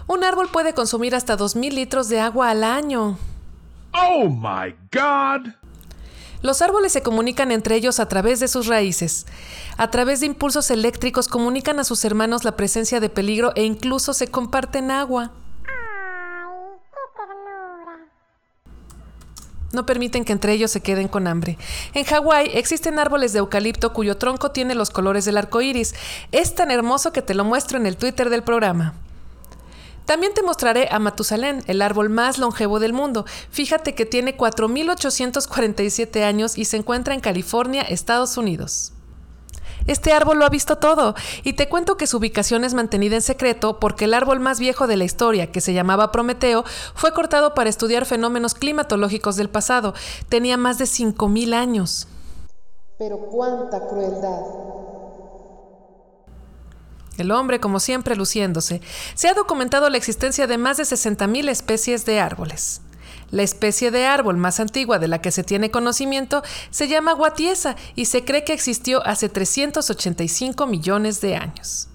Un 0.07 0.23
árbol 0.23 0.47
puede 0.47 0.73
consumir 0.73 1.15
hasta 1.15 1.37
2.000 1.37 1.73
litros 1.73 2.07
de 2.07 2.21
agua 2.21 2.49
al 2.49 2.63
año. 2.63 3.19
Oh 3.93 4.29
my 4.29 4.73
god! 4.93 5.51
Los 6.41 6.61
árboles 6.61 6.93
se 6.93 7.03
comunican 7.03 7.51
entre 7.51 7.75
ellos 7.75 7.99
a 7.99 8.07
través 8.07 8.39
de 8.39 8.47
sus 8.47 8.67
raíces. 8.67 9.25
A 9.75 9.91
través 9.91 10.21
de 10.21 10.27
impulsos 10.27 10.71
eléctricos 10.71 11.27
comunican 11.27 11.77
a 11.77 11.83
sus 11.83 12.05
hermanos 12.05 12.45
la 12.45 12.55
presencia 12.55 13.01
de 13.01 13.09
peligro 13.09 13.51
e 13.55 13.65
incluso 13.65 14.13
se 14.13 14.29
comparten 14.29 14.91
agua. 14.91 15.33
No 19.71 19.85
permiten 19.85 20.25
que 20.25 20.33
entre 20.33 20.53
ellos 20.53 20.71
se 20.71 20.81
queden 20.81 21.07
con 21.07 21.27
hambre. 21.27 21.57
En 21.93 22.03
Hawái 22.03 22.51
existen 22.53 22.97
árboles 22.97 23.33
de 23.33 23.39
eucalipto 23.39 23.93
cuyo 23.93 24.17
tronco 24.17 24.51
tiene 24.51 24.73
los 24.75 24.89
colores 24.89 25.25
del 25.25 25.37
arco 25.37 25.61
iris. 25.61 25.93
Es 26.31 26.55
tan 26.55 26.71
hermoso 26.71 27.13
que 27.13 27.21
te 27.21 27.35
lo 27.35 27.43
muestro 27.43 27.77
en 27.77 27.85
el 27.85 27.97
Twitter 27.97 28.29
del 28.29 28.43
programa. 28.43 28.95
También 30.05 30.33
te 30.33 30.41
mostraré 30.41 30.87
a 30.89 30.97
Matusalén, 30.97 31.63
el 31.67 31.83
árbol 31.83 32.09
más 32.09 32.39
longevo 32.39 32.79
del 32.79 32.93
mundo. 32.93 33.25
Fíjate 33.51 33.93
que 33.93 34.07
tiene 34.07 34.35
4.847 34.35 36.23
años 36.23 36.57
y 36.57 36.65
se 36.65 36.77
encuentra 36.77 37.13
en 37.13 37.19
California, 37.19 37.83
Estados 37.83 38.35
Unidos. 38.35 38.91
Este 39.89 40.13
árbol 40.13 40.37
lo 40.37 40.45
ha 40.45 40.49
visto 40.49 40.77
todo, 40.77 41.15
y 41.43 41.53
te 41.53 41.67
cuento 41.67 41.97
que 41.97 42.05
su 42.05 42.17
ubicación 42.17 42.63
es 42.63 42.75
mantenida 42.75 43.15
en 43.15 43.23
secreto 43.23 43.79
porque 43.79 44.05
el 44.05 44.13
árbol 44.13 44.39
más 44.39 44.59
viejo 44.59 44.85
de 44.85 44.97
la 44.97 45.03
historia, 45.03 45.51
que 45.51 45.61
se 45.61 45.73
llamaba 45.73 46.11
Prometeo, 46.11 46.63
fue 46.93 47.11
cortado 47.11 47.55
para 47.55 47.71
estudiar 47.71 48.05
fenómenos 48.05 48.53
climatológicos 48.53 49.35
del 49.35 49.49
pasado. 49.49 49.95
Tenía 50.29 50.57
más 50.57 50.77
de 50.77 50.85
5.000 50.85 51.55
años. 51.55 52.07
Pero 52.99 53.17
cuánta 53.31 53.87
crueldad. 53.87 54.41
El 57.17 57.31
hombre, 57.31 57.59
como 57.59 57.79
siempre, 57.79 58.15
luciéndose. 58.15 58.81
Se 59.15 59.27
ha 59.27 59.33
documentado 59.33 59.89
la 59.89 59.97
existencia 59.97 60.45
de 60.45 60.59
más 60.59 60.77
de 60.77 60.83
60.000 60.83 61.49
especies 61.49 62.05
de 62.05 62.19
árboles. 62.19 62.81
La 63.31 63.43
especie 63.43 63.91
de 63.91 64.05
árbol 64.05 64.37
más 64.37 64.59
antigua 64.59 64.99
de 64.99 65.07
la 65.07 65.21
que 65.21 65.31
se 65.31 65.43
tiene 65.43 65.71
conocimiento 65.71 66.41
se 66.71 66.87
llama 66.87 67.13
guatiesa 67.13 67.75
y 67.95 68.05
se 68.05 68.25
cree 68.25 68.43
que 68.43 68.53
existió 68.53 69.05
hace 69.05 69.29
385 69.29 70.65
millones 70.65 71.21
de 71.21 71.35
años. 71.35 71.89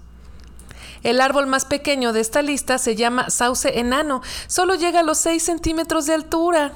El 1.03 1.21
árbol 1.21 1.45
más 1.45 1.65
pequeño 1.65 2.13
de 2.13 2.21
esta 2.21 2.41
lista 2.41 2.77
se 2.77 2.95
llama 2.95 3.29
sauce 3.29 3.79
enano, 3.79 4.21
solo 4.47 4.75
llega 4.75 5.01
a 5.01 5.03
los 5.03 5.19
6 5.19 5.43
centímetros 5.43 6.07
de 6.07 6.15
altura. 6.15 6.73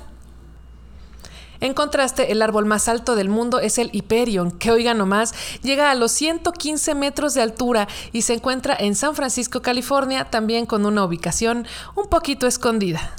En 1.61 1.73
contraste, 1.73 2.31
el 2.31 2.41
árbol 2.41 2.65
más 2.65 2.87
alto 2.87 3.15
del 3.15 3.27
mundo 3.27 3.59
es 3.59 3.79
el 3.79 3.89
Hyperion, 3.91 4.51
que 4.51 4.71
oiga 4.71 4.93
nomás, 4.93 5.33
llega 5.61 5.91
a 5.91 5.95
los 5.95 6.11
115 6.11 6.95
metros 6.95 7.33
de 7.33 7.41
altura 7.41 7.87
y 8.13 8.21
se 8.21 8.33
encuentra 8.33 8.77
en 8.79 8.95
San 8.95 9.15
Francisco, 9.15 9.61
California, 9.61 10.29
también 10.29 10.65
con 10.65 10.85
una 10.85 11.03
ubicación 11.03 11.65
un 11.95 12.07
poquito 12.07 12.47
escondida. 12.47 13.15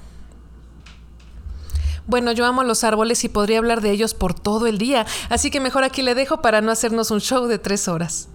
Bueno, 2.11 2.33
yo 2.33 2.45
amo 2.45 2.65
los 2.65 2.83
árboles 2.83 3.23
y 3.23 3.29
podría 3.29 3.59
hablar 3.59 3.83
de 3.83 3.93
ellos 3.93 4.15
por 4.15 4.35
todo 4.35 4.67
el 4.67 4.79
día, 4.79 5.07
así 5.29 5.49
que 5.49 5.61
mejor 5.61 5.85
aquí 5.85 6.03
le 6.03 6.17
dejo 6.17 6.43
para 6.43 6.61
no 6.61 6.73
hacernos 6.73 7.13
un 7.13 7.21
show 7.21 7.47
de 7.47 7.61
tres 7.61 7.87
horas. 7.87 8.29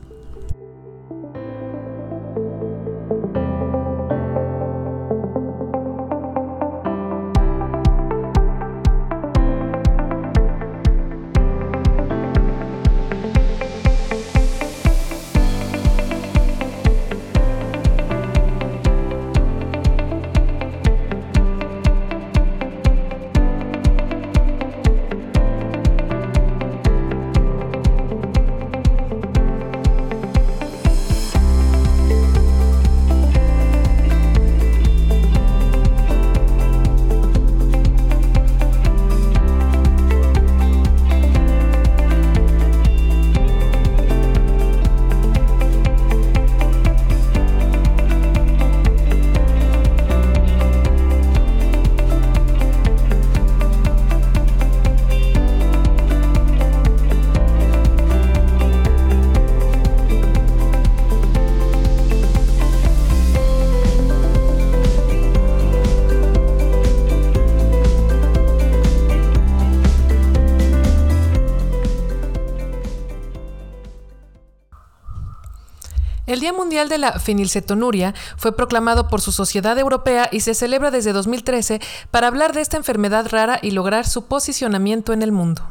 El 76.36 76.42
Día 76.42 76.52
Mundial 76.52 76.90
de 76.90 76.98
la 76.98 77.18
Fenilcetonuria 77.18 78.14
fue 78.36 78.54
proclamado 78.54 79.08
por 79.08 79.22
su 79.22 79.32
Sociedad 79.32 79.80
Europea 79.80 80.28
y 80.34 80.42
se 80.42 80.54
celebra 80.54 80.92
desde 80.92 81.14
2013 81.14 81.80
para 82.12 82.28
hablar 82.28 82.52
de 82.52 82.60
esta 82.60 82.76
enfermedad 82.76 83.30
rara 83.30 83.58
y 83.62 83.72
lograr 83.72 84.06
su 84.06 84.26
posicionamiento 84.26 85.14
en 85.14 85.22
el 85.22 85.32
mundo. 85.32 85.62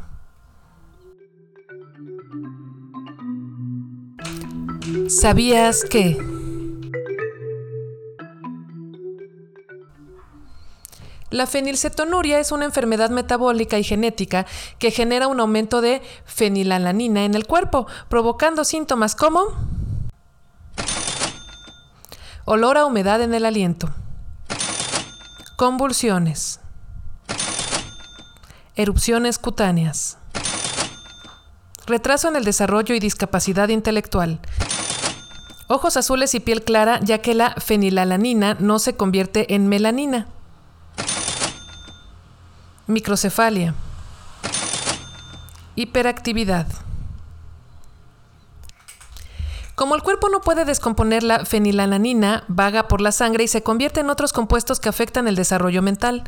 ¿Sabías 5.07 5.83
que? 5.83 6.17
La 11.29 11.45
fenilcetonuria 11.45 12.39
es 12.39 12.51
una 12.51 12.65
enfermedad 12.65 13.11
metabólica 13.11 13.77
y 13.77 13.83
genética 13.83 14.47
que 14.79 14.89
genera 14.89 15.27
un 15.27 15.39
aumento 15.39 15.81
de 15.81 16.01
fenilalanina 16.25 17.23
en 17.23 17.35
el 17.35 17.45
cuerpo, 17.45 17.85
provocando 18.09 18.63
síntomas 18.63 19.15
como 19.15 19.74
olor 22.45 22.77
a 22.77 22.85
humedad 22.85 23.21
en 23.21 23.33
el 23.33 23.43
aliento, 23.43 23.89
convulsiones, 25.55 26.59
erupciones 28.75 29.39
cutáneas, 29.39 30.19
retraso 31.87 32.27
en 32.27 32.35
el 32.35 32.43
desarrollo 32.43 32.93
y 32.93 32.99
discapacidad 32.99 33.69
intelectual, 33.69 34.39
ojos 35.67 35.97
azules 35.97 36.35
y 36.35 36.39
piel 36.39 36.63
clara 36.63 36.99
ya 37.01 37.17
que 37.17 37.33
la 37.33 37.55
fenilalanina 37.55 38.55
no 38.59 38.77
se 38.77 38.95
convierte 38.95 39.55
en 39.55 39.67
melanina, 39.67 40.27
microcefalia, 42.85 43.73
hiperactividad. 45.73 46.84
Como 49.75 49.95
el 49.95 50.03
cuerpo 50.03 50.29
no 50.29 50.39
puede 50.39 50.63
descomponer 50.63 51.21
la 51.21 51.43
fenilalanina, 51.45 52.45
vaga 52.47 52.87
por 52.87 53.01
la 53.01 53.11
sangre 53.11 53.43
y 53.43 53.49
se 53.49 53.61
convierte 53.61 53.99
en 53.99 54.09
otros 54.09 54.31
compuestos 54.31 54.79
que 54.79 54.87
afectan 54.87 55.27
el 55.27 55.35
desarrollo 55.35 55.81
mental. 55.81 56.23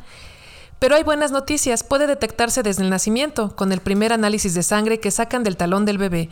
Pero 0.79 0.95
hay 0.95 1.03
buenas 1.03 1.31
noticias, 1.31 1.86
puede 1.86 2.07
detectarse 2.07 2.62
desde 2.62 2.83
el 2.83 2.89
nacimiento, 2.89 3.55
con 3.55 3.71
el 3.71 3.79
primer 3.79 4.12
análisis 4.12 4.53
de 4.53 4.63
sangre 4.63 4.99
que 4.99 5.12
sacan 5.12 5.43
del 5.43 5.55
talón 5.55 5.86
del 5.86 5.97
bebé. 5.97 6.29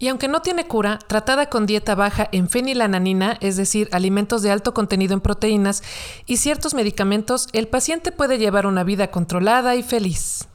Y 0.00 0.08
aunque 0.08 0.26
no 0.26 0.42
tiene 0.42 0.66
cura, 0.66 0.98
tratada 1.06 1.48
con 1.48 1.64
dieta 1.64 1.94
baja 1.94 2.28
en 2.32 2.48
fenilalanina, 2.48 3.38
es 3.40 3.56
decir, 3.56 3.88
alimentos 3.92 4.42
de 4.42 4.50
alto 4.50 4.74
contenido 4.74 5.14
en 5.14 5.20
proteínas, 5.20 5.84
y 6.26 6.38
ciertos 6.38 6.74
medicamentos, 6.74 7.48
el 7.52 7.68
paciente 7.68 8.10
puede 8.10 8.38
llevar 8.38 8.66
una 8.66 8.82
vida 8.82 9.12
controlada 9.12 9.76
y 9.76 9.84
feliz. 9.84 10.48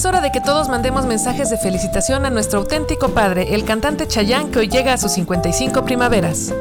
Es 0.00 0.06
hora 0.06 0.22
de 0.22 0.32
que 0.32 0.40
todos 0.40 0.70
mandemos 0.70 1.04
mensajes 1.04 1.50
de 1.50 1.58
felicitación 1.58 2.24
a 2.24 2.30
nuestro 2.30 2.60
auténtico 2.60 3.10
padre, 3.10 3.54
el 3.54 3.66
cantante 3.66 4.08
Chayanne, 4.08 4.50
que 4.50 4.60
hoy 4.60 4.68
llega 4.68 4.94
a 4.94 4.96
sus 4.96 5.12
55 5.12 5.84
primaveras. 5.84 6.54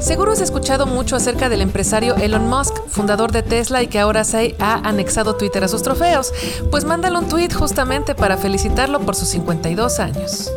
Seguro 0.00 0.32
has 0.32 0.40
escuchado 0.40 0.86
mucho 0.86 1.14
acerca 1.14 1.48
del 1.48 1.60
empresario 1.60 2.16
Elon 2.16 2.48
Musk, 2.48 2.74
fundador 2.88 3.30
de 3.30 3.44
Tesla 3.44 3.80
y 3.84 3.86
que 3.86 4.00
ahora 4.00 4.24
se 4.24 4.56
ha 4.58 4.88
anexado 4.88 5.36
Twitter 5.36 5.62
a 5.62 5.68
sus 5.68 5.84
trofeos. 5.84 6.32
Pues 6.72 6.84
mándale 6.84 7.16
un 7.16 7.28
tweet 7.28 7.52
justamente 7.52 8.16
para 8.16 8.36
felicitarlo 8.36 8.98
por 8.98 9.14
sus 9.14 9.28
52 9.28 10.00
años. 10.00 10.50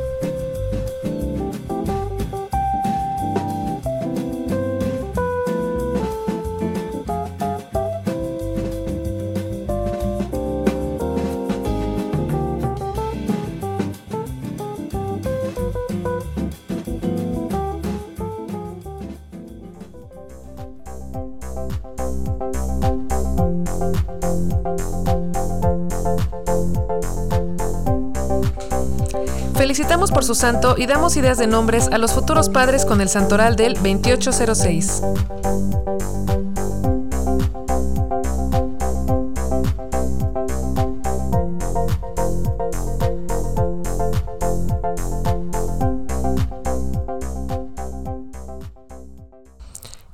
Felicitamos 29.74 30.12
por 30.12 30.24
su 30.24 30.36
santo 30.36 30.76
y 30.78 30.86
damos 30.86 31.18
ideas 31.18 31.40
de 31.40 31.48
nombres 31.48 31.88
a 31.88 31.98
los 31.98 32.14
futuros 32.14 32.48
padres 32.48 32.86
con 32.86 33.02
el 33.02 33.10
santoral 33.10 33.56
del 33.56 33.74
2806. 33.74 35.02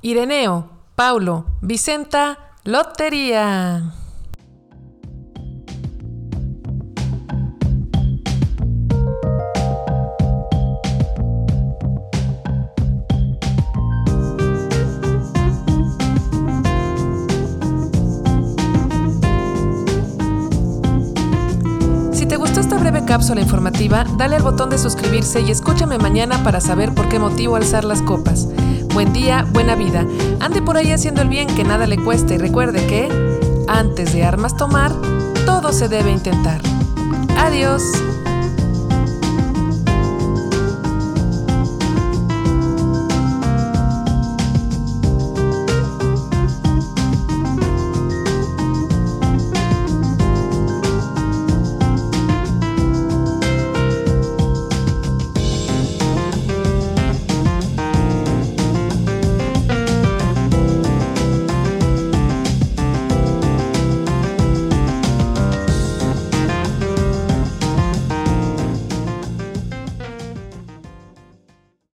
Ireneo, 0.00 0.70
Paulo, 0.94 1.44
Vicenta, 1.60 2.38
Lotería. 2.64 3.99
Esta 22.60 22.76
breve 22.76 23.04
cápsula 23.06 23.40
informativa, 23.40 24.04
dale 24.18 24.36
al 24.36 24.42
botón 24.42 24.68
de 24.68 24.76
suscribirse 24.76 25.40
y 25.40 25.50
escúchame 25.50 25.96
mañana 25.96 26.44
para 26.44 26.60
saber 26.60 26.94
por 26.94 27.08
qué 27.08 27.18
motivo 27.18 27.56
alzar 27.56 27.84
las 27.84 28.02
copas. 28.02 28.48
Buen 28.92 29.14
día, 29.14 29.46
buena 29.50 29.76
vida. 29.76 30.06
Ande 30.40 30.60
por 30.60 30.76
ahí 30.76 30.92
haciendo 30.92 31.22
el 31.22 31.28
bien 31.28 31.48
que 31.48 31.64
nada 31.64 31.86
le 31.86 31.96
cueste 31.96 32.34
y 32.34 32.38
recuerde 32.38 32.86
que, 32.86 33.08
antes 33.66 34.12
de 34.12 34.24
armas 34.24 34.56
tomar, 34.56 34.92
todo 35.46 35.72
se 35.72 35.88
debe 35.88 36.10
intentar. 36.10 36.60
Adiós. 37.38 37.82